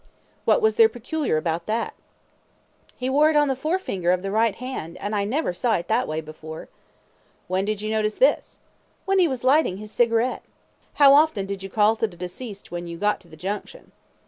Q. 0.03 0.07
What 0.45 0.61
was 0.63 0.77
there 0.77 0.89
peculiar 0.89 1.37
about 1.37 1.67
that? 1.67 1.93
A. 1.93 2.91
He 2.97 3.07
wore 3.07 3.29
it 3.29 3.35
on 3.35 3.49
the 3.49 3.55
forefinger 3.55 4.11
of 4.11 4.23
the 4.23 4.31
right 4.31 4.55
hand, 4.55 4.97
and 4.99 5.15
I 5.15 5.25
never 5.25 5.53
saw 5.53 5.75
it 5.75 5.87
that 5.89 6.07
way 6.07 6.21
before. 6.21 6.65
Q. 6.65 6.71
When 7.49 7.65
did 7.65 7.83
you 7.83 7.91
notice 7.91 8.15
this? 8.15 8.57
A. 8.57 8.61
When 9.05 9.19
he 9.19 9.27
was 9.27 9.43
lighting 9.43 9.77
his 9.77 9.91
cigarette. 9.91 10.41
Q. 10.41 10.51
How 10.95 11.13
often 11.13 11.45
did 11.45 11.61
you 11.61 11.69
call 11.69 11.95
to 11.97 12.07
the 12.07 12.17
deceased 12.17 12.71
when 12.71 12.87
you 12.87 12.97
got 12.97 13.19
to 13.19 13.27
the 13.27 13.37
Junction? 13.37 13.91